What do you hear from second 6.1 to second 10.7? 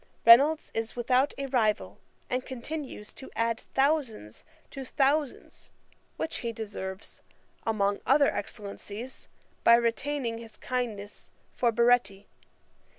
which he deserves, among other excellencies, by retaining his